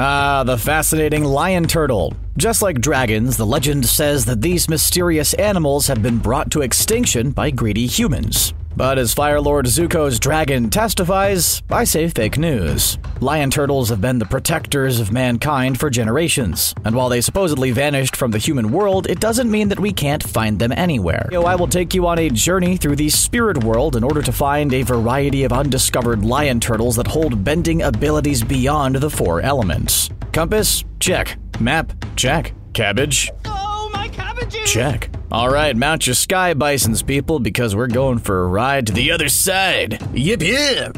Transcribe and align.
Ah, 0.00 0.44
the 0.44 0.56
fascinating 0.56 1.24
lion 1.24 1.66
turtle. 1.66 2.14
Just 2.36 2.62
like 2.62 2.80
dragons, 2.80 3.36
the 3.36 3.44
legend 3.44 3.84
says 3.84 4.24
that 4.26 4.40
these 4.40 4.68
mysterious 4.68 5.34
animals 5.34 5.88
have 5.88 6.00
been 6.00 6.18
brought 6.18 6.52
to 6.52 6.62
extinction 6.62 7.32
by 7.32 7.50
greedy 7.50 7.88
humans. 7.88 8.54
But 8.78 8.96
as 8.96 9.12
Firelord 9.12 9.64
Zuko's 9.64 10.20
dragon 10.20 10.70
testifies, 10.70 11.64
I 11.68 11.82
say 11.82 12.06
fake 12.06 12.38
news. 12.38 12.96
Lion 13.20 13.50
turtles 13.50 13.88
have 13.88 14.00
been 14.00 14.20
the 14.20 14.24
protectors 14.24 15.00
of 15.00 15.10
mankind 15.10 15.80
for 15.80 15.90
generations, 15.90 16.76
and 16.84 16.94
while 16.94 17.08
they 17.08 17.20
supposedly 17.20 17.72
vanished 17.72 18.14
from 18.14 18.30
the 18.30 18.38
human 18.38 18.70
world, 18.70 19.10
it 19.10 19.18
doesn't 19.18 19.50
mean 19.50 19.68
that 19.70 19.80
we 19.80 19.92
can't 19.92 20.22
find 20.22 20.60
them 20.60 20.70
anywhere. 20.70 21.28
Yo, 21.32 21.42
I 21.42 21.56
will 21.56 21.66
take 21.66 21.92
you 21.92 22.06
on 22.06 22.20
a 22.20 22.30
journey 22.30 22.76
through 22.76 22.94
the 22.94 23.08
spirit 23.08 23.64
world 23.64 23.96
in 23.96 24.04
order 24.04 24.22
to 24.22 24.30
find 24.30 24.72
a 24.72 24.82
variety 24.82 25.42
of 25.42 25.52
undiscovered 25.52 26.24
lion 26.24 26.60
turtles 26.60 26.94
that 26.94 27.08
hold 27.08 27.42
bending 27.42 27.82
abilities 27.82 28.44
beyond 28.44 28.94
the 28.94 29.10
four 29.10 29.40
elements. 29.40 30.08
Compass? 30.32 30.84
Check. 31.00 31.36
Map? 31.58 31.92
Check. 32.14 32.54
Cabbage? 32.74 33.32
Oh, 33.44 33.90
my 33.92 34.06
cabbages! 34.06 34.70
Check. 34.70 35.10
All 35.30 35.50
right, 35.50 35.76
mount 35.76 36.06
your 36.06 36.14
sky 36.14 36.54
bisons, 36.54 37.02
people, 37.02 37.38
because 37.38 37.76
we're 37.76 37.86
going 37.86 38.16
for 38.16 38.44
a 38.44 38.48
ride 38.48 38.86
to 38.86 38.94
the 38.94 39.10
other 39.10 39.28
side. 39.28 40.00
Yip 40.16 40.40
yip. 40.40 40.96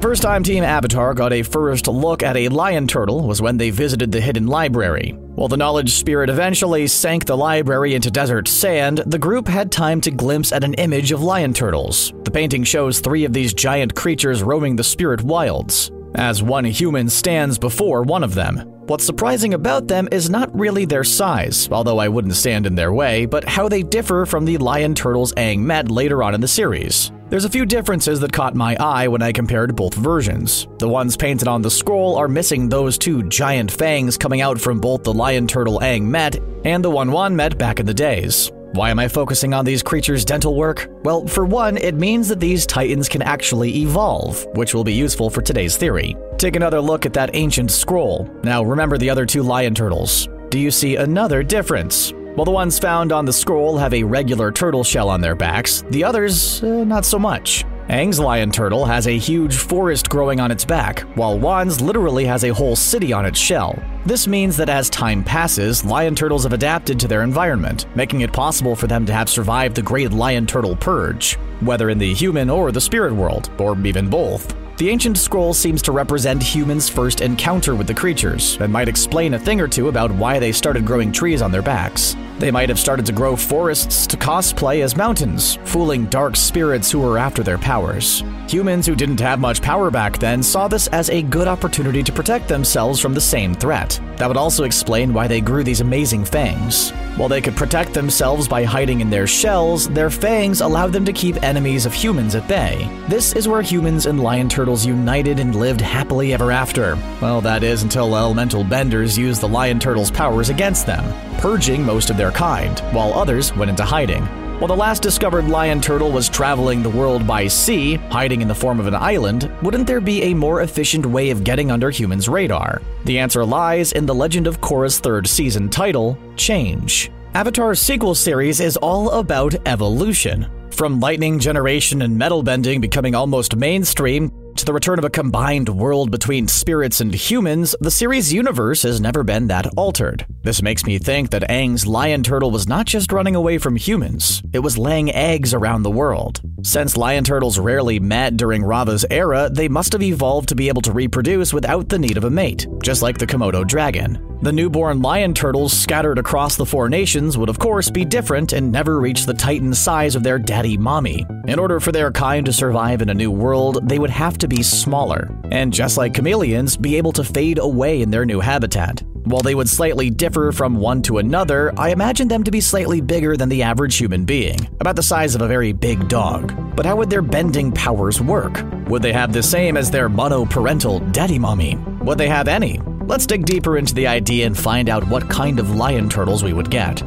First 0.00 0.22
time 0.22 0.44
Team 0.44 0.62
Avatar 0.62 1.12
got 1.12 1.32
a 1.32 1.42
first 1.42 1.88
look 1.88 2.22
at 2.22 2.36
a 2.36 2.48
lion 2.50 2.86
turtle 2.86 3.26
was 3.26 3.42
when 3.42 3.56
they 3.56 3.70
visited 3.70 4.12
the 4.12 4.20
hidden 4.20 4.46
library. 4.46 5.16
While 5.34 5.48
the 5.48 5.56
knowledge 5.56 5.92
spirit 5.94 6.30
eventually 6.30 6.86
sank 6.86 7.24
the 7.24 7.36
library 7.36 7.96
into 7.96 8.12
desert 8.12 8.46
sand, 8.46 8.98
the 9.06 9.18
group 9.18 9.48
had 9.48 9.72
time 9.72 10.00
to 10.02 10.12
glimpse 10.12 10.52
at 10.52 10.62
an 10.62 10.74
image 10.74 11.10
of 11.10 11.20
lion 11.20 11.52
turtles. 11.52 12.12
The 12.22 12.30
painting 12.30 12.62
shows 12.62 13.00
three 13.00 13.24
of 13.24 13.32
these 13.32 13.54
giant 13.54 13.96
creatures 13.96 14.44
roaming 14.44 14.76
the 14.76 14.84
spirit 14.84 15.22
wilds, 15.22 15.90
as 16.14 16.44
one 16.44 16.64
human 16.64 17.08
stands 17.08 17.58
before 17.58 18.04
one 18.04 18.22
of 18.22 18.34
them. 18.34 18.81
What's 18.92 19.06
surprising 19.06 19.54
about 19.54 19.88
them 19.88 20.06
is 20.12 20.28
not 20.28 20.54
really 20.54 20.84
their 20.84 21.02
size, 21.02 21.66
although 21.72 21.98
I 21.98 22.08
wouldn't 22.08 22.34
stand 22.34 22.66
in 22.66 22.74
their 22.74 22.92
way, 22.92 23.24
but 23.24 23.42
how 23.48 23.66
they 23.66 23.82
differ 23.82 24.26
from 24.26 24.44
the 24.44 24.58
lion 24.58 24.94
turtles 24.94 25.32
Aang 25.32 25.60
met 25.60 25.90
later 25.90 26.22
on 26.22 26.34
in 26.34 26.42
the 26.42 26.46
series. 26.46 27.10
There's 27.30 27.46
a 27.46 27.48
few 27.48 27.64
differences 27.64 28.20
that 28.20 28.34
caught 28.34 28.54
my 28.54 28.76
eye 28.78 29.08
when 29.08 29.22
I 29.22 29.32
compared 29.32 29.74
both 29.74 29.94
versions. 29.94 30.68
The 30.78 30.90
ones 30.90 31.16
painted 31.16 31.48
on 31.48 31.62
the 31.62 31.70
scroll 31.70 32.16
are 32.16 32.28
missing 32.28 32.68
those 32.68 32.98
two 32.98 33.22
giant 33.22 33.70
fangs 33.72 34.18
coming 34.18 34.42
out 34.42 34.60
from 34.60 34.78
both 34.78 35.04
the 35.04 35.14
lion 35.14 35.46
turtle 35.46 35.80
Aang 35.80 36.02
met 36.02 36.38
and 36.66 36.84
the 36.84 36.90
one 36.90 37.12
Wan 37.12 37.34
met 37.34 37.56
back 37.56 37.80
in 37.80 37.86
the 37.86 37.94
days. 37.94 38.52
Why 38.74 38.88
am 38.88 38.98
I 38.98 39.08
focusing 39.08 39.52
on 39.52 39.66
these 39.66 39.82
creatures' 39.82 40.24
dental 40.24 40.54
work? 40.54 40.88
Well, 41.04 41.26
for 41.26 41.44
one, 41.44 41.76
it 41.76 41.94
means 41.94 42.28
that 42.28 42.40
these 42.40 42.64
titans 42.64 43.06
can 43.06 43.20
actually 43.20 43.82
evolve, 43.82 44.46
which 44.54 44.72
will 44.72 44.82
be 44.82 44.94
useful 44.94 45.28
for 45.28 45.42
today's 45.42 45.76
theory. 45.76 46.16
Take 46.38 46.56
another 46.56 46.80
look 46.80 47.04
at 47.04 47.12
that 47.12 47.34
ancient 47.34 47.70
scroll. 47.70 48.26
Now, 48.42 48.62
remember 48.62 48.96
the 48.96 49.10
other 49.10 49.26
two 49.26 49.42
lion 49.42 49.74
turtles. 49.74 50.26
Do 50.48 50.58
you 50.58 50.70
see 50.70 50.96
another 50.96 51.42
difference? 51.42 52.12
While 52.34 52.46
the 52.46 52.50
ones 52.50 52.78
found 52.78 53.12
on 53.12 53.26
the 53.26 53.32
scroll 53.32 53.76
have 53.76 53.92
a 53.92 54.04
regular 54.04 54.50
turtle 54.50 54.84
shell 54.84 55.10
on 55.10 55.20
their 55.20 55.34
backs, 55.34 55.84
the 55.90 56.02
others, 56.02 56.62
uh, 56.62 56.84
not 56.84 57.04
so 57.04 57.18
much. 57.18 57.66
Aang's 57.88 58.20
lion 58.20 58.52
turtle 58.52 58.84
has 58.84 59.08
a 59.08 59.18
huge 59.18 59.56
forest 59.56 60.08
growing 60.08 60.38
on 60.38 60.52
its 60.52 60.64
back, 60.64 61.00
while 61.16 61.38
Wan's 61.38 61.80
literally 61.80 62.24
has 62.24 62.44
a 62.44 62.54
whole 62.54 62.76
city 62.76 63.12
on 63.12 63.26
its 63.26 63.40
shell. 63.40 63.76
This 64.06 64.28
means 64.28 64.56
that 64.56 64.68
as 64.68 64.88
time 64.88 65.24
passes, 65.24 65.84
lion 65.84 66.14
turtles 66.14 66.44
have 66.44 66.52
adapted 66.52 67.00
to 67.00 67.08
their 67.08 67.22
environment, 67.22 67.86
making 67.96 68.20
it 68.20 68.32
possible 68.32 68.76
for 68.76 68.86
them 68.86 69.04
to 69.06 69.12
have 69.12 69.28
survived 69.28 69.74
the 69.74 69.82
Great 69.82 70.12
Lion 70.12 70.46
Turtle 70.46 70.76
Purge, 70.76 71.34
whether 71.60 71.90
in 71.90 71.98
the 71.98 72.14
human 72.14 72.48
or 72.48 72.70
the 72.70 72.80
spirit 72.80 73.12
world, 73.12 73.50
or 73.58 73.76
even 73.84 74.08
both. 74.08 74.54
The 74.82 74.90
ancient 74.90 75.16
scroll 75.16 75.54
seems 75.54 75.80
to 75.82 75.92
represent 75.92 76.42
humans' 76.42 76.88
first 76.88 77.20
encounter 77.20 77.76
with 77.76 77.86
the 77.86 77.94
creatures, 77.94 78.58
and 78.60 78.72
might 78.72 78.88
explain 78.88 79.34
a 79.34 79.38
thing 79.38 79.60
or 79.60 79.68
two 79.68 79.86
about 79.86 80.10
why 80.10 80.40
they 80.40 80.50
started 80.50 80.84
growing 80.84 81.12
trees 81.12 81.40
on 81.40 81.52
their 81.52 81.62
backs. 81.62 82.16
They 82.40 82.50
might 82.50 82.68
have 82.68 82.80
started 82.80 83.06
to 83.06 83.12
grow 83.12 83.36
forests 83.36 84.08
to 84.08 84.16
cosplay 84.16 84.82
as 84.82 84.96
mountains, 84.96 85.60
fooling 85.66 86.06
dark 86.06 86.34
spirits 86.34 86.90
who 86.90 86.98
were 86.98 87.16
after 87.16 87.44
their 87.44 87.58
powers. 87.58 88.24
Humans 88.48 88.86
who 88.86 88.96
didn't 88.96 89.20
have 89.20 89.38
much 89.38 89.62
power 89.62 89.88
back 89.92 90.18
then 90.18 90.42
saw 90.42 90.66
this 90.66 90.88
as 90.88 91.08
a 91.10 91.22
good 91.22 91.46
opportunity 91.46 92.02
to 92.02 92.12
protect 92.12 92.48
themselves 92.48 92.98
from 92.98 93.14
the 93.14 93.20
same 93.20 93.54
threat. 93.54 94.00
That 94.16 94.26
would 94.26 94.36
also 94.36 94.64
explain 94.64 95.14
why 95.14 95.28
they 95.28 95.40
grew 95.40 95.62
these 95.62 95.80
amazing 95.80 96.24
fangs. 96.24 96.90
While 97.16 97.28
they 97.28 97.40
could 97.40 97.56
protect 97.56 97.94
themselves 97.94 98.48
by 98.48 98.64
hiding 98.64 99.00
in 99.00 99.10
their 99.10 99.26
shells, 99.26 99.88
their 99.88 100.10
fangs 100.10 100.62
allowed 100.62 100.92
them 100.92 101.04
to 101.04 101.12
keep 101.12 101.42
enemies 101.42 101.86
of 101.86 101.94
humans 101.94 102.34
at 102.34 102.48
bay. 102.48 102.88
This 103.08 103.34
is 103.34 103.46
where 103.46 103.62
humans 103.62 104.06
and 104.06 104.20
lion 104.20 104.48
turtles 104.48 104.71
united 104.86 105.38
and 105.38 105.54
lived 105.54 105.80
happily 105.80 106.32
ever 106.32 106.50
after. 106.50 106.96
Well, 107.20 107.40
that 107.42 107.62
is 107.62 107.82
until 107.82 108.16
elemental 108.16 108.64
benders 108.64 109.18
used 109.18 109.42
the 109.42 109.48
lion 109.48 109.78
turtles' 109.78 110.10
powers 110.10 110.48
against 110.48 110.86
them, 110.86 111.04
purging 111.38 111.84
most 111.84 112.08
of 112.08 112.16
their 112.16 112.30
kind, 112.30 112.80
while 112.92 113.12
others 113.12 113.54
went 113.54 113.70
into 113.70 113.84
hiding. 113.84 114.26
While 114.58 114.68
the 114.68 114.76
last 114.76 115.02
discovered 115.02 115.48
lion 115.48 115.80
turtle 115.80 116.10
was 116.10 116.28
traveling 116.28 116.82
the 116.82 116.88
world 116.88 117.26
by 117.26 117.48
sea, 117.48 117.96
hiding 117.96 118.42
in 118.42 118.48
the 118.48 118.54
form 118.54 118.80
of 118.80 118.86
an 118.86 118.94
island, 118.94 119.50
wouldn't 119.60 119.86
there 119.86 120.00
be 120.00 120.22
a 120.22 120.34
more 120.34 120.62
efficient 120.62 121.04
way 121.04 121.30
of 121.30 121.44
getting 121.44 121.70
under 121.70 121.90
humans' 121.90 122.28
radar? 122.28 122.80
The 123.04 123.18
answer 123.18 123.44
lies 123.44 123.92
in 123.92 124.06
the 124.06 124.14
Legend 124.14 124.46
of 124.46 124.60
Korra's 124.60 124.98
third 124.98 125.26
season 125.26 125.68
title, 125.68 126.16
Change. 126.36 127.10
Avatar's 127.34 127.80
sequel 127.80 128.14
series 128.14 128.60
is 128.60 128.76
all 128.76 129.10
about 129.10 129.54
evolution. 129.66 130.46
From 130.70 131.00
lightning 131.00 131.38
generation 131.38 132.02
and 132.02 132.16
metal 132.16 132.42
bending 132.42 132.80
becoming 132.80 133.14
almost 133.14 133.56
mainstream 133.56 134.31
to 134.62 134.66
the 134.66 134.72
return 134.72 135.00
of 135.00 135.04
a 135.04 135.10
combined 135.10 135.68
world 135.68 136.12
between 136.12 136.46
spirits 136.46 137.00
and 137.00 137.12
humans, 137.12 137.74
the 137.80 137.90
series' 137.90 138.32
universe 138.32 138.82
has 138.82 139.00
never 139.00 139.24
been 139.24 139.48
that 139.48 139.66
altered. 139.76 140.24
This 140.44 140.62
makes 140.62 140.84
me 140.84 140.98
think 140.98 141.30
that 141.30 141.50
Aang's 141.50 141.84
lion 141.84 142.22
turtle 142.22 142.52
was 142.52 142.68
not 142.68 142.86
just 142.86 143.10
running 143.10 143.34
away 143.34 143.58
from 143.58 143.74
humans, 143.74 144.40
it 144.52 144.60
was 144.60 144.78
laying 144.78 145.12
eggs 145.12 145.52
around 145.52 145.82
the 145.82 145.90
world. 145.90 146.40
Since 146.62 146.96
lion 146.96 147.24
turtles 147.24 147.58
rarely 147.58 147.98
met 147.98 148.36
during 148.36 148.62
Raava's 148.62 149.04
era, 149.10 149.50
they 149.52 149.66
must 149.66 149.94
have 149.94 150.02
evolved 150.02 150.48
to 150.50 150.54
be 150.54 150.68
able 150.68 150.82
to 150.82 150.92
reproduce 150.92 151.52
without 151.52 151.88
the 151.88 151.98
need 151.98 152.16
of 152.16 152.22
a 152.22 152.30
mate, 152.30 152.68
just 152.84 153.02
like 153.02 153.18
the 153.18 153.26
Komodo 153.26 153.66
dragon. 153.66 154.32
The 154.42 154.52
newborn 154.52 155.02
lion 155.02 155.34
turtles 155.34 155.72
scattered 155.72 156.18
across 156.18 156.56
the 156.56 156.66
four 156.66 156.88
nations 156.88 157.38
would, 157.38 157.48
of 157.48 157.60
course, 157.60 157.90
be 157.90 158.04
different 158.04 158.52
and 158.52 158.72
never 158.72 158.98
reach 158.98 159.24
the 159.24 159.34
titan 159.34 159.72
size 159.72 160.16
of 160.16 160.24
their 160.24 160.36
daddy 160.40 160.76
mommy. 160.76 161.24
In 161.46 161.60
order 161.60 161.78
for 161.78 161.92
their 161.92 162.10
kind 162.10 162.44
to 162.46 162.52
survive 162.52 163.02
in 163.02 163.10
a 163.10 163.14
new 163.14 163.30
world, 163.30 163.88
they 163.88 164.00
would 164.00 164.10
have 164.10 164.36
to 164.38 164.48
be 164.54 164.62
smaller, 164.62 165.30
and 165.50 165.72
just 165.72 165.96
like 165.96 166.12
chameleons, 166.12 166.76
be 166.76 166.96
able 166.96 167.12
to 167.12 167.24
fade 167.24 167.58
away 167.58 168.02
in 168.02 168.10
their 168.10 168.26
new 168.26 168.38
habitat. 168.38 169.02
While 169.24 169.40
they 169.40 169.54
would 169.54 169.68
slightly 169.68 170.10
differ 170.10 170.52
from 170.52 170.76
one 170.76 171.00
to 171.02 171.16
another, 171.16 171.72
I 171.78 171.88
imagine 171.88 172.28
them 172.28 172.44
to 172.44 172.50
be 172.50 172.60
slightly 172.60 173.00
bigger 173.00 173.34
than 173.34 173.48
the 173.48 173.62
average 173.62 173.96
human 173.96 174.26
being, 174.26 174.58
about 174.78 174.96
the 174.96 175.02
size 175.02 175.34
of 175.34 175.40
a 175.40 175.48
very 175.48 175.72
big 175.72 176.06
dog. 176.08 176.52
But 176.76 176.84
how 176.84 176.96
would 176.96 177.08
their 177.08 177.22
bending 177.22 177.72
powers 177.72 178.20
work? 178.20 178.62
Would 178.88 179.00
they 179.00 179.12
have 179.12 179.32
the 179.32 179.42
same 179.42 179.78
as 179.78 179.90
their 179.90 180.10
monoparental 180.10 181.12
daddy 181.12 181.38
mommy? 181.38 181.76
Would 182.02 182.18
they 182.18 182.28
have 182.28 182.46
any? 182.46 182.78
Let's 183.06 183.26
dig 183.26 183.44
deeper 183.44 183.78
into 183.78 183.94
the 183.94 184.06
idea 184.06 184.46
and 184.46 184.56
find 184.56 184.88
out 184.88 185.06
what 185.08 185.28
kind 185.28 185.58
of 185.58 185.74
lion 185.74 186.08
turtles 186.08 186.44
we 186.44 186.52
would 186.52 186.70
get. 186.70 187.02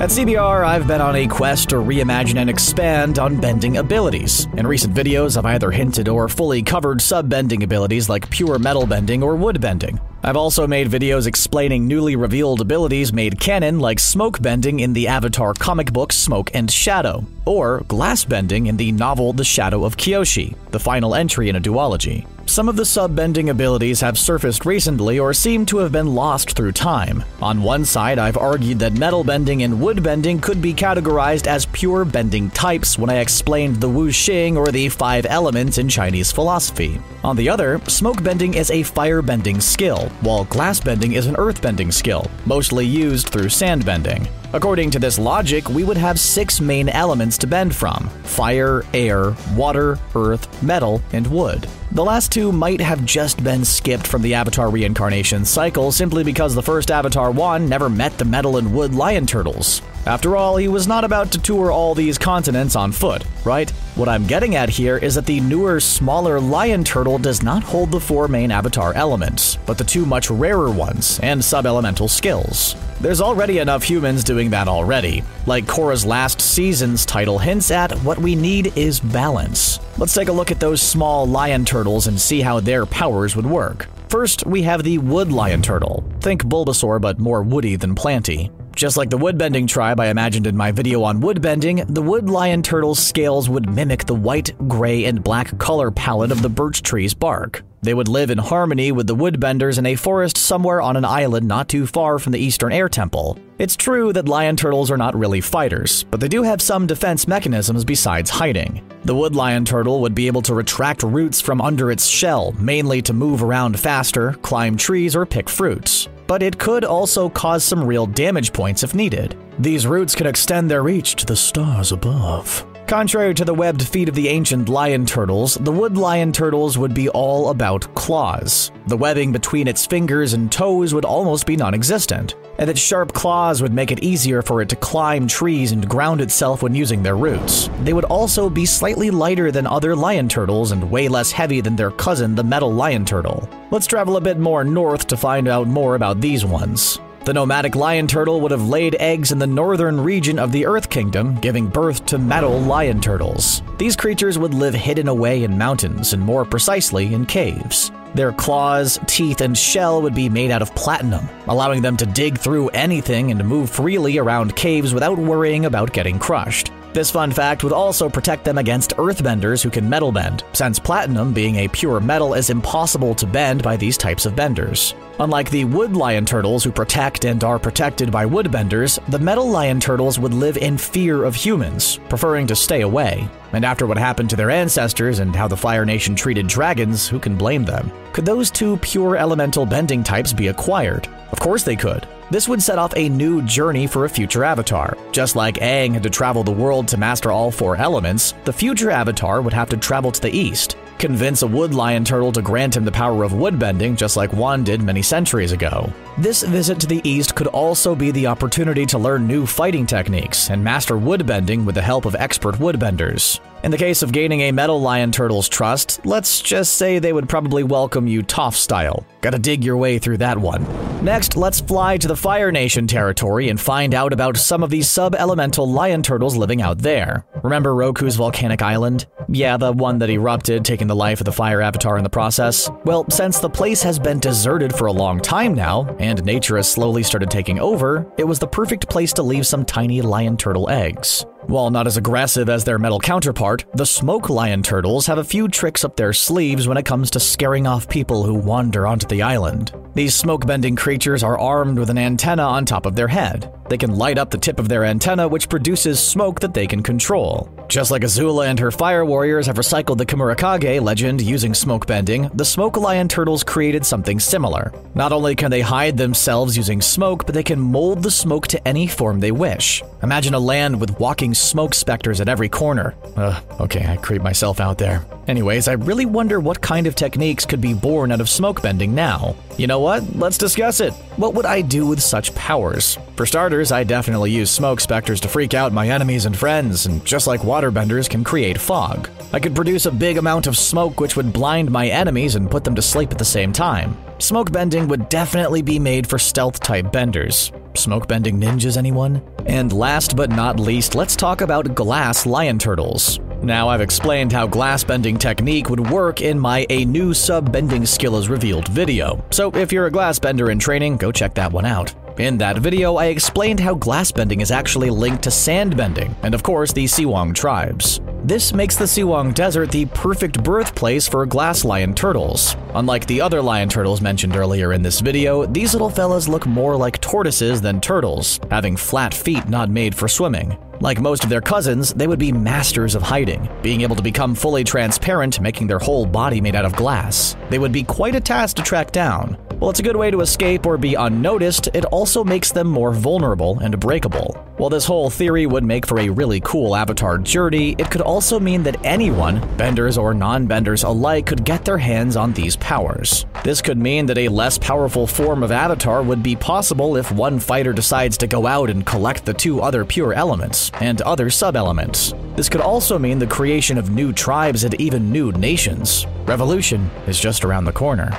At 0.00 0.10
CBR, 0.10 0.64
I've 0.64 0.86
been 0.86 1.00
on 1.00 1.16
a 1.16 1.26
quest 1.26 1.70
to 1.70 1.76
reimagine 1.76 2.36
and 2.36 2.50
expand 2.50 3.18
on 3.18 3.40
bending 3.40 3.78
abilities. 3.78 4.46
In 4.56 4.66
recent 4.66 4.94
videos, 4.94 5.36
I've 5.38 5.46
either 5.46 5.70
hinted 5.70 6.08
or 6.08 6.28
fully 6.28 6.62
covered 6.62 7.00
sub 7.00 7.28
bending 7.28 7.62
abilities 7.62 8.08
like 8.08 8.28
pure 8.30 8.58
metal 8.58 8.86
bending 8.86 9.22
or 9.22 9.34
wood 9.34 9.60
bending. 9.60 9.98
I've 10.22 10.36
also 10.36 10.66
made 10.66 10.90
videos 10.90 11.26
explaining 11.26 11.88
newly 11.88 12.14
revealed 12.14 12.60
abilities 12.60 13.10
made 13.10 13.40
canon 13.40 13.80
like 13.80 13.98
smoke 13.98 14.40
bending 14.42 14.80
in 14.80 14.92
the 14.92 15.08
Avatar 15.08 15.54
comic 15.54 15.92
book 15.92 16.12
Smoke 16.12 16.50
and 16.52 16.70
Shadow, 16.70 17.24
or 17.46 17.80
glass 17.88 18.26
bending 18.26 18.66
in 18.66 18.76
the 18.76 18.92
novel 18.92 19.32
The 19.32 19.44
Shadow 19.44 19.84
of 19.84 19.96
Kyoshi, 19.96 20.54
the 20.72 20.78
final 20.78 21.14
entry 21.14 21.48
in 21.48 21.56
a 21.56 21.60
duology. 21.60 22.26
Some 22.50 22.68
of 22.68 22.74
the 22.74 22.84
sub 22.84 23.14
bending 23.14 23.50
abilities 23.50 24.00
have 24.00 24.18
surfaced 24.18 24.66
recently 24.66 25.20
or 25.20 25.32
seem 25.32 25.64
to 25.66 25.78
have 25.78 25.92
been 25.92 26.16
lost 26.16 26.56
through 26.56 26.72
time. 26.72 27.22
On 27.40 27.62
one 27.62 27.84
side, 27.84 28.18
I've 28.18 28.36
argued 28.36 28.80
that 28.80 28.94
metal 28.94 29.22
bending 29.22 29.62
and 29.62 29.80
wood 29.80 30.02
bending 30.02 30.40
could 30.40 30.60
be 30.60 30.74
categorized 30.74 31.46
as 31.46 31.66
pure 31.66 32.04
bending 32.04 32.50
types 32.50 32.98
when 32.98 33.08
I 33.08 33.18
explained 33.18 33.76
the 33.76 33.88
Wu 33.88 34.08
Xing 34.08 34.56
or 34.56 34.66
the 34.72 34.88
five 34.88 35.26
elements 35.26 35.78
in 35.78 35.88
Chinese 35.88 36.32
philosophy. 36.32 37.00
On 37.22 37.36
the 37.36 37.48
other, 37.48 37.80
smoke 37.86 38.20
bending 38.20 38.54
is 38.54 38.72
a 38.72 38.82
fire 38.82 39.22
bending 39.22 39.60
skill, 39.60 40.09
while 40.20 40.44
glass 40.44 40.80
bending 40.80 41.12
is 41.12 41.26
an 41.26 41.36
earth 41.36 41.62
bending 41.62 41.90
skill, 41.90 42.30
mostly 42.46 42.86
used 42.86 43.28
through 43.28 43.48
sand 43.48 43.84
bending. 43.84 44.28
According 44.52 44.90
to 44.92 44.98
this 44.98 45.18
logic, 45.18 45.68
we 45.68 45.84
would 45.84 45.96
have 45.96 46.18
six 46.18 46.60
main 46.60 46.88
elements 46.88 47.38
to 47.38 47.46
bend 47.46 47.74
from 47.74 48.08
fire, 48.24 48.84
air, 48.92 49.34
water, 49.54 49.98
earth, 50.14 50.62
metal, 50.62 51.00
and 51.12 51.26
wood. 51.26 51.68
The 51.92 52.04
last 52.04 52.30
two 52.30 52.52
might 52.52 52.80
have 52.80 53.04
just 53.04 53.42
been 53.42 53.64
skipped 53.64 54.06
from 54.06 54.22
the 54.22 54.34
Avatar 54.34 54.70
reincarnation 54.70 55.44
cycle 55.44 55.90
simply 55.90 56.22
because 56.22 56.54
the 56.54 56.62
first 56.62 56.88
Avatar 56.92 57.32
Wan 57.32 57.68
never 57.68 57.90
met 57.90 58.16
the 58.16 58.24
metal 58.24 58.58
and 58.58 58.72
wood 58.72 58.94
lion 58.94 59.26
turtles. 59.26 59.82
After 60.06 60.36
all, 60.36 60.56
he 60.56 60.68
was 60.68 60.86
not 60.86 61.02
about 61.02 61.32
to 61.32 61.40
tour 61.40 61.72
all 61.72 61.96
these 61.96 62.16
continents 62.16 62.76
on 62.76 62.92
foot, 62.92 63.24
right? 63.44 63.68
What 63.96 64.08
I'm 64.08 64.24
getting 64.24 64.54
at 64.54 64.68
here 64.68 64.98
is 64.98 65.16
that 65.16 65.26
the 65.26 65.40
newer, 65.40 65.80
smaller 65.80 66.38
lion 66.38 66.84
turtle 66.84 67.18
does 67.18 67.42
not 67.42 67.64
hold 67.64 67.90
the 67.90 67.98
four 67.98 68.28
main 68.28 68.52
avatar 68.52 68.94
elements, 68.94 69.58
but 69.66 69.76
the 69.76 69.82
two 69.82 70.06
much 70.06 70.30
rarer 70.30 70.70
ones 70.70 71.18
and 71.24 71.44
sub-elemental 71.44 72.06
skills. 72.06 72.76
There's 73.00 73.22
already 73.22 73.60
enough 73.60 73.82
humans 73.82 74.22
doing 74.22 74.50
that 74.50 74.68
already. 74.68 75.24
Like 75.46 75.64
Korra's 75.64 76.04
last 76.04 76.38
season's 76.38 77.06
title 77.06 77.38
hints 77.38 77.70
at, 77.70 77.92
what 78.00 78.18
we 78.18 78.34
need 78.34 78.76
is 78.76 79.00
balance. 79.00 79.80
Let's 79.96 80.12
take 80.12 80.28
a 80.28 80.32
look 80.32 80.50
at 80.50 80.60
those 80.60 80.82
small 80.82 81.26
lion 81.26 81.64
turtles 81.64 82.08
and 82.08 82.20
see 82.20 82.42
how 82.42 82.60
their 82.60 82.84
powers 82.84 83.34
would 83.36 83.46
work. 83.46 83.88
First, 84.10 84.44
we 84.44 84.60
have 84.62 84.82
the 84.82 84.98
wood 84.98 85.32
lion 85.32 85.62
turtle. 85.62 86.04
Think 86.20 86.44
Bulbasaur, 86.44 87.00
but 87.00 87.18
more 87.18 87.42
woody 87.42 87.76
than 87.76 87.94
planty. 87.94 88.50
Just 88.76 88.98
like 88.98 89.08
the 89.08 89.18
woodbending 89.18 89.66
tribe 89.66 89.98
I 89.98 90.08
imagined 90.08 90.46
in 90.46 90.56
my 90.56 90.70
video 90.70 91.02
on 91.02 91.22
woodbending, 91.22 91.86
the 91.94 92.02
wood 92.02 92.28
lion 92.28 92.62
turtle's 92.62 92.98
scales 92.98 93.48
would 93.48 93.70
mimic 93.70 94.04
the 94.04 94.14
white, 94.14 94.52
gray, 94.68 95.06
and 95.06 95.24
black 95.24 95.56
color 95.56 95.90
palette 95.90 96.32
of 96.32 96.42
the 96.42 96.50
birch 96.50 96.82
tree's 96.82 97.14
bark. 97.14 97.62
They 97.82 97.94
would 97.94 98.08
live 98.08 98.30
in 98.30 98.38
harmony 98.38 98.92
with 98.92 99.06
the 99.06 99.16
woodbenders 99.16 99.78
in 99.78 99.86
a 99.86 99.96
forest 99.96 100.36
somewhere 100.36 100.82
on 100.82 100.96
an 100.96 101.04
island 101.04 101.48
not 101.48 101.68
too 101.68 101.86
far 101.86 102.18
from 102.18 102.32
the 102.32 102.38
Eastern 102.38 102.72
Air 102.72 102.88
Temple. 102.88 103.38
It's 103.58 103.76
true 103.76 104.12
that 104.12 104.28
lion 104.28 104.56
turtles 104.56 104.90
are 104.90 104.96
not 104.96 105.14
really 105.14 105.40
fighters, 105.40 106.04
but 106.04 106.20
they 106.20 106.28
do 106.28 106.42
have 106.42 106.60
some 106.60 106.86
defense 106.86 107.26
mechanisms 107.26 107.84
besides 107.84 108.30
hiding. 108.30 108.82
The 109.04 109.14
wood 109.14 109.34
lion 109.34 109.64
turtle 109.64 110.00
would 110.02 110.14
be 110.14 110.26
able 110.26 110.42
to 110.42 110.54
retract 110.54 111.02
roots 111.02 111.40
from 111.40 111.60
under 111.60 111.90
its 111.90 112.06
shell, 112.06 112.52
mainly 112.58 113.00
to 113.02 113.12
move 113.12 113.42
around 113.42 113.80
faster, 113.80 114.32
climb 114.42 114.76
trees, 114.76 115.16
or 115.16 115.24
pick 115.24 115.48
fruits 115.48 116.08
but 116.30 116.44
it 116.44 116.60
could 116.60 116.84
also 116.84 117.28
cause 117.28 117.64
some 117.64 117.82
real 117.82 118.06
damage 118.06 118.52
points 118.52 118.84
if 118.84 118.94
needed. 118.94 119.36
These 119.58 119.84
roots 119.84 120.14
can 120.14 120.28
extend 120.28 120.70
their 120.70 120.84
reach 120.84 121.16
to 121.16 121.26
the 121.26 121.34
stars 121.34 121.90
above. 121.90 122.64
Contrary 122.90 123.32
to 123.32 123.44
the 123.44 123.54
webbed 123.54 123.86
feet 123.86 124.08
of 124.08 124.16
the 124.16 124.26
ancient 124.26 124.68
lion 124.68 125.06
turtles, 125.06 125.54
the 125.54 125.70
wood 125.70 125.96
lion 125.96 126.32
turtles 126.32 126.76
would 126.76 126.92
be 126.92 127.08
all 127.10 127.50
about 127.50 127.94
claws. 127.94 128.72
The 128.88 128.96
webbing 128.96 129.30
between 129.30 129.68
its 129.68 129.86
fingers 129.86 130.32
and 130.32 130.50
toes 130.50 130.92
would 130.92 131.04
almost 131.04 131.46
be 131.46 131.56
non 131.56 131.72
existent, 131.72 132.34
and 132.58 132.68
its 132.68 132.80
sharp 132.80 133.12
claws 133.12 133.62
would 133.62 133.72
make 133.72 133.92
it 133.92 134.02
easier 134.02 134.42
for 134.42 134.60
it 134.60 134.68
to 134.70 134.74
climb 134.74 135.28
trees 135.28 135.70
and 135.70 135.88
ground 135.88 136.20
itself 136.20 136.64
when 136.64 136.74
using 136.74 137.00
their 137.00 137.16
roots. 137.16 137.70
They 137.84 137.92
would 137.92 138.06
also 138.06 138.50
be 138.50 138.66
slightly 138.66 139.12
lighter 139.12 139.52
than 139.52 139.68
other 139.68 139.94
lion 139.94 140.28
turtles 140.28 140.72
and 140.72 140.90
way 140.90 141.06
less 141.06 141.30
heavy 141.30 141.60
than 141.60 141.76
their 141.76 141.92
cousin, 141.92 142.34
the 142.34 142.42
metal 142.42 142.72
lion 142.72 143.04
turtle. 143.04 143.48
Let's 143.70 143.86
travel 143.86 144.16
a 144.16 144.20
bit 144.20 144.40
more 144.40 144.64
north 144.64 145.06
to 145.06 145.16
find 145.16 145.46
out 145.46 145.68
more 145.68 145.94
about 145.94 146.20
these 146.20 146.44
ones. 146.44 146.98
The 147.22 147.34
nomadic 147.34 147.76
lion 147.76 148.06
turtle 148.06 148.40
would 148.40 148.50
have 148.50 148.66
laid 148.66 148.96
eggs 148.98 149.30
in 149.30 149.38
the 149.38 149.46
northern 149.46 150.00
region 150.00 150.38
of 150.38 150.52
the 150.52 150.64
Earth 150.64 150.88
Kingdom, 150.88 151.34
giving 151.34 151.66
birth 151.66 152.06
to 152.06 152.18
metal 152.18 152.58
lion 152.58 152.98
turtles. 152.98 153.60
These 153.76 153.94
creatures 153.94 154.38
would 154.38 154.54
live 154.54 154.72
hidden 154.72 155.06
away 155.06 155.44
in 155.44 155.58
mountains, 155.58 156.14
and 156.14 156.22
more 156.22 156.46
precisely, 156.46 157.12
in 157.12 157.26
caves. 157.26 157.92
Their 158.14 158.32
claws, 158.32 158.98
teeth, 159.06 159.42
and 159.42 159.56
shell 159.56 160.00
would 160.00 160.14
be 160.14 160.30
made 160.30 160.50
out 160.50 160.62
of 160.62 160.74
platinum, 160.74 161.28
allowing 161.46 161.82
them 161.82 161.98
to 161.98 162.06
dig 162.06 162.38
through 162.38 162.70
anything 162.70 163.30
and 163.30 163.44
move 163.46 163.68
freely 163.68 164.16
around 164.16 164.56
caves 164.56 164.94
without 164.94 165.18
worrying 165.18 165.66
about 165.66 165.92
getting 165.92 166.18
crushed. 166.18 166.72
This 166.92 167.10
fun 167.10 167.30
fact 167.30 167.62
would 167.62 167.72
also 167.72 168.08
protect 168.08 168.44
them 168.44 168.58
against 168.58 168.96
earthbenders 168.96 169.62
who 169.62 169.70
can 169.70 169.88
metal 169.88 170.10
bend, 170.10 170.42
since 170.52 170.80
platinum, 170.80 171.32
being 171.32 171.56
a 171.56 171.68
pure 171.68 172.00
metal, 172.00 172.34
is 172.34 172.50
impossible 172.50 173.14
to 173.14 173.26
bend 173.26 173.62
by 173.62 173.76
these 173.76 173.96
types 173.96 174.26
of 174.26 174.34
benders. 174.34 174.94
Unlike 175.20 175.50
the 175.50 175.66
wood 175.66 175.94
lion 175.94 176.26
turtles 176.26 176.64
who 176.64 176.72
protect 176.72 177.24
and 177.26 177.44
are 177.44 177.60
protected 177.60 178.10
by 178.10 178.26
woodbenders, 178.26 178.98
the 179.08 179.18
metal 179.20 179.48
lion 179.48 179.78
turtles 179.78 180.18
would 180.18 180.34
live 180.34 180.56
in 180.56 180.76
fear 180.76 181.22
of 181.22 181.36
humans, 181.36 182.00
preferring 182.08 182.48
to 182.48 182.56
stay 182.56 182.80
away. 182.80 183.28
And 183.52 183.64
after 183.64 183.86
what 183.86 183.98
happened 183.98 184.30
to 184.30 184.36
their 184.36 184.50
ancestors 184.50 185.20
and 185.20 185.36
how 185.36 185.46
the 185.46 185.56
Fire 185.56 185.84
Nation 185.84 186.16
treated 186.16 186.48
dragons, 186.48 187.06
who 187.06 187.20
can 187.20 187.36
blame 187.36 187.64
them? 187.64 187.92
Could 188.12 188.24
those 188.24 188.50
two 188.50 188.78
pure 188.78 189.16
elemental 189.16 189.64
bending 189.64 190.02
types 190.02 190.32
be 190.32 190.48
acquired? 190.48 191.06
Of 191.30 191.38
course 191.38 191.62
they 191.62 191.76
could. 191.76 192.08
This 192.30 192.48
would 192.48 192.62
set 192.62 192.78
off 192.78 192.92
a 192.96 193.08
new 193.08 193.42
journey 193.42 193.88
for 193.88 194.04
a 194.04 194.08
future 194.08 194.44
avatar. 194.44 194.96
Just 195.10 195.34
like 195.34 195.56
Aang 195.56 195.94
had 195.94 196.04
to 196.04 196.10
travel 196.10 196.44
the 196.44 196.52
world 196.52 196.86
to 196.88 196.96
master 196.96 197.32
all 197.32 197.50
four 197.50 197.74
elements, 197.74 198.34
the 198.44 198.52
future 198.52 198.92
avatar 198.92 199.42
would 199.42 199.52
have 199.52 199.68
to 199.70 199.76
travel 199.76 200.12
to 200.12 200.20
the 200.20 200.30
east, 200.30 200.76
convince 200.96 201.42
a 201.42 201.46
wood 201.46 201.74
lion 201.74 202.04
turtle 202.04 202.30
to 202.30 202.40
grant 202.40 202.76
him 202.76 202.84
the 202.84 202.92
power 202.92 203.24
of 203.24 203.32
woodbending, 203.32 203.96
just 203.96 204.16
like 204.16 204.32
Wan 204.32 204.62
did 204.62 204.80
many 204.80 205.02
centuries 205.02 205.50
ago. 205.50 205.92
This 206.18 206.42
visit 206.42 206.78
to 206.80 206.86
the 206.86 207.00
east 207.02 207.34
could 207.34 207.48
also 207.48 207.96
be 207.96 208.12
the 208.12 208.28
opportunity 208.28 208.86
to 208.86 208.98
learn 208.98 209.26
new 209.26 209.44
fighting 209.44 209.84
techniques 209.84 210.50
and 210.50 210.62
master 210.62 210.94
woodbending 210.94 211.64
with 211.64 211.74
the 211.74 211.82
help 211.82 212.04
of 212.04 212.14
expert 212.14 212.54
woodbenders. 212.56 213.40
In 213.62 213.70
the 213.70 213.76
case 213.76 214.02
of 214.02 214.10
gaining 214.10 214.40
a 214.40 214.52
metal 214.52 214.80
lion 214.80 215.12
turtle's 215.12 215.46
trust, 215.46 216.00
let's 216.06 216.40
just 216.40 216.78
say 216.78 216.98
they 216.98 217.12
would 217.12 217.28
probably 217.28 217.62
welcome 217.62 218.06
you 218.06 218.22
Toph 218.22 218.54
style. 218.54 219.04
Gotta 219.20 219.38
dig 219.38 219.62
your 219.62 219.76
way 219.76 219.98
through 219.98 220.16
that 220.18 220.38
one. 220.38 220.64
Next, 221.04 221.36
let's 221.36 221.60
fly 221.60 221.98
to 221.98 222.08
the 222.08 222.16
Fire 222.16 222.50
Nation 222.50 222.86
territory 222.86 223.50
and 223.50 223.60
find 223.60 223.92
out 223.94 224.14
about 224.14 224.38
some 224.38 224.62
of 224.62 224.70
these 224.70 224.88
sub 224.88 225.14
elemental 225.14 225.70
lion 225.70 226.02
turtles 226.02 226.36
living 226.36 226.62
out 226.62 226.78
there. 226.78 227.26
Remember 227.42 227.74
Roku's 227.74 228.16
volcanic 228.16 228.62
island? 228.62 229.06
Yeah, 229.28 229.58
the 229.58 229.72
one 229.72 229.98
that 229.98 230.08
erupted, 230.08 230.64
taking 230.64 230.86
the 230.86 230.96
life 230.96 231.20
of 231.20 231.26
the 231.26 231.32
fire 231.32 231.60
avatar 231.60 231.98
in 231.98 232.04
the 232.04 232.08
process. 232.08 232.70
Well, 232.86 233.04
since 233.10 233.40
the 233.40 233.50
place 233.50 233.82
has 233.82 233.98
been 233.98 234.20
deserted 234.20 234.74
for 234.74 234.86
a 234.86 234.92
long 234.92 235.20
time 235.20 235.54
now, 235.54 235.94
and 235.98 236.24
nature 236.24 236.56
has 236.56 236.70
slowly 236.70 237.02
started 237.02 237.30
taking 237.30 237.60
over, 237.60 238.10
it 238.16 238.24
was 238.24 238.38
the 238.38 238.48
perfect 238.48 238.88
place 238.88 239.12
to 239.14 239.22
leave 239.22 239.46
some 239.46 239.66
tiny 239.66 240.00
lion 240.00 240.38
turtle 240.38 240.70
eggs. 240.70 241.26
While 241.46 241.70
not 241.70 241.86
as 241.86 241.96
aggressive 241.96 242.48
as 242.48 242.64
their 242.64 242.78
metal 242.78 243.00
counterpart, 243.00 243.64
the 243.74 243.86
smoke 243.86 244.28
lion 244.28 244.62
turtles 244.62 245.06
have 245.06 245.18
a 245.18 245.24
few 245.24 245.48
tricks 245.48 245.84
up 245.84 245.96
their 245.96 246.12
sleeves 246.12 246.68
when 246.68 246.76
it 246.76 246.84
comes 246.84 247.10
to 247.10 247.20
scaring 247.20 247.66
off 247.66 247.88
people 247.88 248.24
who 248.24 248.34
wander 248.34 248.86
onto 248.86 249.06
the 249.06 249.22
island. 249.22 249.72
These 249.94 250.14
smoke 250.14 250.46
bending 250.46 250.76
creatures 250.76 251.22
are 251.22 251.38
armed 251.38 251.78
with 251.78 251.90
an 251.90 251.98
antenna 251.98 252.42
on 252.42 252.66
top 252.66 252.86
of 252.86 252.94
their 252.94 253.08
head. 253.08 253.52
They 253.68 253.78
can 253.78 253.96
light 253.96 254.18
up 254.18 254.30
the 254.30 254.38
tip 254.38 254.60
of 254.60 254.68
their 254.68 254.84
antenna, 254.84 255.26
which 255.26 255.48
produces 255.48 255.98
smoke 255.98 256.40
that 256.40 256.54
they 256.54 256.66
can 256.66 256.82
control. 256.82 257.48
Just 257.70 257.92
like 257.92 258.02
Azula 258.02 258.48
and 258.48 258.58
her 258.58 258.72
fire 258.72 259.04
warriors 259.04 259.46
have 259.46 259.54
recycled 259.54 259.98
the 259.98 260.04
Kemurikage 260.04 260.82
legend 260.82 261.20
using 261.20 261.54
smoke 261.54 261.86
bending, 261.86 262.28
the 262.34 262.44
smoke 262.44 262.76
lion 262.76 263.06
turtles 263.06 263.44
created 263.44 263.86
something 263.86 264.18
similar. 264.18 264.72
Not 264.96 265.12
only 265.12 265.36
can 265.36 265.52
they 265.52 265.60
hide 265.60 265.96
themselves 265.96 266.56
using 266.56 266.80
smoke, 266.80 267.26
but 267.26 267.32
they 267.32 267.44
can 267.44 267.60
mold 267.60 268.02
the 268.02 268.10
smoke 268.10 268.48
to 268.48 268.66
any 268.66 268.88
form 268.88 269.20
they 269.20 269.30
wish. 269.30 269.84
Imagine 270.02 270.34
a 270.34 270.40
land 270.40 270.80
with 270.80 270.98
walking 270.98 271.32
smoke 271.32 271.74
specters 271.74 272.20
at 272.20 272.28
every 272.28 272.48
corner. 272.48 272.96
Ugh, 273.16 273.40
okay, 273.60 273.86
I 273.86 273.98
creep 273.98 274.20
myself 274.20 274.58
out 274.58 274.78
there. 274.78 275.06
Anyways, 275.28 275.68
I 275.68 275.74
really 275.74 276.06
wonder 276.06 276.40
what 276.40 276.60
kind 276.60 276.88
of 276.88 276.96
techniques 276.96 277.46
could 277.46 277.60
be 277.60 277.72
born 277.72 278.10
out 278.10 278.20
of 278.20 278.28
smoke 278.28 278.62
bending 278.62 278.96
now. 278.96 279.36
You 279.58 279.68
know 279.68 279.78
what? 279.78 280.16
Let's 280.16 280.38
discuss 280.38 280.80
it. 280.80 280.92
What 281.16 281.34
would 281.34 281.46
I 281.46 281.60
do 281.60 281.86
with 281.86 282.02
such 282.02 282.34
powers? 282.34 282.98
For 283.14 283.26
starters, 283.26 283.70
I 283.70 283.84
definitely 283.84 284.32
use 284.32 284.50
smoke 284.50 284.80
specters 284.80 285.20
to 285.20 285.28
freak 285.28 285.54
out 285.54 285.72
my 285.72 285.88
enemies 285.88 286.24
and 286.24 286.36
friends, 286.36 286.86
and 286.86 287.04
just 287.04 287.28
like 287.28 287.44
waterbenders 287.60 288.08
can 288.08 288.24
create 288.24 288.58
fog. 288.58 289.08
I 289.32 289.38
could 289.38 289.54
produce 289.54 289.86
a 289.86 289.90
big 289.90 290.16
amount 290.16 290.46
of 290.46 290.56
smoke 290.56 290.98
which 290.98 291.16
would 291.16 291.32
blind 291.32 291.70
my 291.70 291.88
enemies 291.88 292.34
and 292.34 292.50
put 292.50 292.64
them 292.64 292.74
to 292.74 292.82
sleep 292.82 293.10
at 293.12 293.18
the 293.18 293.24
same 293.24 293.52
time. 293.52 293.96
Smoke 294.18 294.50
bending 294.50 294.88
would 294.88 295.08
definitely 295.08 295.62
be 295.62 295.78
made 295.78 296.06
for 296.06 296.18
stealth 296.18 296.60
type 296.60 296.90
benders. 296.90 297.52
Smoke 297.74 298.08
bending 298.08 298.40
ninjas, 298.40 298.76
anyone? 298.76 299.22
And 299.46 299.72
last 299.72 300.16
but 300.16 300.30
not 300.30 300.58
least, 300.58 300.94
let's 300.94 301.16
talk 301.16 301.42
about 301.42 301.74
glass 301.74 302.26
lion 302.26 302.58
turtles. 302.58 303.20
Now, 303.42 303.68
I've 303.68 303.80
explained 303.80 304.32
how 304.32 304.46
glass 304.46 304.82
bending 304.82 305.16
technique 305.16 305.70
would 305.70 305.90
work 305.90 306.20
in 306.20 306.38
my 306.38 306.66
A 306.68 306.84
New 306.84 307.14
Sub 307.14 307.52
Bending 307.52 307.86
Skill 307.86 308.16
is 308.16 308.28
Revealed 308.28 308.68
video, 308.68 309.24
so 309.30 309.50
if 309.52 309.72
you're 309.72 309.86
a 309.86 309.90
glass 309.90 310.18
bender 310.18 310.50
in 310.50 310.58
training, 310.58 310.96
go 310.96 311.12
check 311.12 311.34
that 311.34 311.52
one 311.52 311.64
out. 311.64 311.94
In 312.20 312.36
that 312.36 312.58
video, 312.58 312.96
I 312.96 313.06
explained 313.06 313.60
how 313.60 313.72
glass 313.72 314.12
bending 314.12 314.42
is 314.42 314.50
actually 314.50 314.90
linked 314.90 315.22
to 315.22 315.30
sand 315.30 315.74
bending, 315.74 316.14
and 316.22 316.34
of 316.34 316.42
course, 316.42 316.70
the 316.70 316.86
Si 316.86 317.06
Wong 317.06 317.32
tribes. 317.32 318.02
This 318.24 318.52
makes 318.52 318.76
the 318.76 318.86
Si 318.86 319.04
Wong 319.04 319.32
Desert 319.32 319.70
the 319.70 319.86
perfect 319.86 320.44
birthplace 320.44 321.08
for 321.08 321.24
glass 321.24 321.64
lion 321.64 321.94
turtles. 321.94 322.56
Unlike 322.74 323.06
the 323.06 323.22
other 323.22 323.40
lion 323.40 323.70
turtles 323.70 324.02
mentioned 324.02 324.36
earlier 324.36 324.74
in 324.74 324.82
this 324.82 325.00
video, 325.00 325.46
these 325.46 325.72
little 325.72 325.88
fellas 325.88 326.28
look 326.28 326.44
more 326.44 326.76
like 326.76 327.00
tortoises 327.00 327.62
than 327.62 327.80
turtles, 327.80 328.38
having 328.50 328.76
flat 328.76 329.14
feet 329.14 329.48
not 329.48 329.70
made 329.70 329.94
for 329.94 330.06
swimming. 330.06 330.58
Like 330.80 331.00
most 331.00 331.24
of 331.24 331.30
their 331.30 331.40
cousins, 331.40 331.94
they 331.94 332.06
would 332.06 332.18
be 332.18 332.32
masters 332.32 332.94
of 332.94 333.00
hiding, 333.00 333.48
being 333.62 333.80
able 333.80 333.96
to 333.96 334.02
become 334.02 334.34
fully 334.34 334.62
transparent, 334.62 335.40
making 335.40 335.68
their 335.68 335.78
whole 335.78 336.04
body 336.04 336.42
made 336.42 336.54
out 336.54 336.66
of 336.66 336.76
glass. 336.76 337.34
They 337.48 337.58
would 337.58 337.72
be 337.72 337.82
quite 337.82 338.14
a 338.14 338.20
task 338.20 338.56
to 338.56 338.62
track 338.62 338.92
down. 338.92 339.38
While 339.60 339.68
it's 339.68 339.80
a 339.80 339.82
good 339.82 339.96
way 339.96 340.10
to 340.10 340.22
escape 340.22 340.64
or 340.64 340.78
be 340.78 340.94
unnoticed, 340.94 341.68
it 341.74 341.84
also 341.84 342.24
makes 342.24 342.50
them 342.50 342.66
more 342.66 342.92
vulnerable 342.92 343.58
and 343.58 343.78
breakable. 343.78 344.32
While 344.56 344.70
this 344.70 344.86
whole 344.86 345.10
theory 345.10 345.44
would 345.44 345.64
make 345.64 345.84
for 345.84 346.00
a 346.00 346.08
really 346.08 346.40
cool 346.40 346.74
Avatar 346.74 347.18
journey, 347.18 347.76
it 347.76 347.90
could 347.90 348.00
also 348.00 348.40
mean 348.40 348.62
that 348.62 348.82
anyone, 348.86 349.38
benders 349.58 349.98
or 349.98 350.14
non 350.14 350.46
benders 350.46 350.84
alike, 350.84 351.26
could 351.26 351.44
get 351.44 351.66
their 351.66 351.76
hands 351.76 352.16
on 352.16 352.32
these 352.32 352.56
powers. 352.56 353.26
This 353.44 353.60
could 353.60 353.76
mean 353.76 354.06
that 354.06 354.16
a 354.16 354.30
less 354.30 354.56
powerful 354.56 355.06
form 355.06 355.42
of 355.42 355.52
Avatar 355.52 356.02
would 356.02 356.22
be 356.22 356.36
possible 356.36 356.96
if 356.96 357.12
one 357.12 357.38
fighter 357.38 357.74
decides 357.74 358.16
to 358.16 358.26
go 358.26 358.46
out 358.46 358.70
and 358.70 358.86
collect 358.86 359.26
the 359.26 359.34
two 359.34 359.60
other 359.60 359.84
pure 359.84 360.14
elements 360.14 360.72
and 360.80 361.02
other 361.02 361.28
sub 361.28 361.54
elements. 361.54 362.14
This 362.34 362.48
could 362.48 362.62
also 362.62 362.98
mean 362.98 363.18
the 363.18 363.26
creation 363.26 363.76
of 363.76 363.90
new 363.90 364.10
tribes 364.14 364.64
and 364.64 364.72
even 364.80 365.12
new 365.12 365.32
nations. 365.32 366.06
Revolution 366.24 366.90
is 367.06 367.20
just 367.20 367.44
around 367.44 367.66
the 367.66 367.72
corner. 367.72 368.18